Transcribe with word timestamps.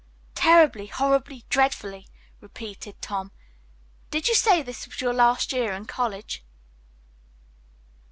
"'Terribly, 0.33 0.87
horribly, 0.87 1.45
dreadfully!'" 1.47 2.07
repeated 2.39 2.99
Tom. 3.03 3.31
"Did 4.09 4.27
you 4.27 4.33
say 4.33 4.63
this 4.63 4.87
was 4.87 4.99
your 4.99 5.13
last 5.13 5.53
year 5.53 5.73
in 5.73 5.85
college?" 5.85 6.43